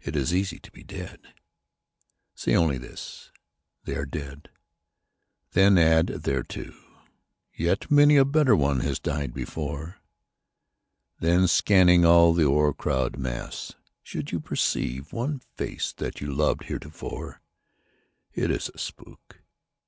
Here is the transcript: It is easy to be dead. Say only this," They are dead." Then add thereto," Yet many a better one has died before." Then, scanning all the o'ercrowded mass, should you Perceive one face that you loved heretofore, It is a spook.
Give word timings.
It 0.00 0.14
is 0.14 0.32
easy 0.32 0.60
to 0.60 0.70
be 0.70 0.84
dead. 0.84 1.18
Say 2.36 2.54
only 2.54 2.78
this," 2.78 3.32
They 3.86 3.96
are 3.96 4.06
dead." 4.06 4.50
Then 5.50 5.76
add 5.76 6.06
thereto," 6.22 6.72
Yet 7.54 7.90
many 7.90 8.16
a 8.18 8.24
better 8.24 8.54
one 8.54 8.78
has 8.86 9.00
died 9.00 9.34
before." 9.34 9.96
Then, 11.18 11.48
scanning 11.48 12.04
all 12.04 12.34
the 12.34 12.44
o'ercrowded 12.44 13.18
mass, 13.18 13.72
should 14.04 14.30
you 14.30 14.38
Perceive 14.38 15.12
one 15.12 15.40
face 15.56 15.92
that 15.94 16.20
you 16.20 16.32
loved 16.32 16.62
heretofore, 16.66 17.40
It 18.32 18.52
is 18.52 18.70
a 18.72 18.78
spook. 18.78 19.42